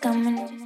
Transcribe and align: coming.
coming. 0.00 0.65